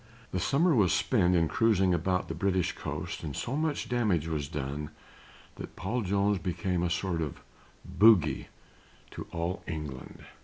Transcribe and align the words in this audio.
The 0.31 0.39
summer 0.39 0.73
was 0.73 0.93
spent 0.93 1.35
in 1.35 1.47
cruising 1.47 1.93
about 1.93 2.27
the 2.27 2.33
British 2.33 2.71
coast 2.71 3.23
and 3.23 3.35
so 3.35 3.55
much 3.55 3.87
damage 3.87 4.27
was 4.27 4.47
done 4.47 4.89
that 5.57 5.75
Paul 5.75 6.01
Jones 6.01 6.39
became 6.39 6.81
a 6.81 6.89
sort 6.89 7.21
of 7.21 7.39
bogey 7.85 8.47
to 9.11 9.27
all 9.31 9.61
England. 9.67 10.25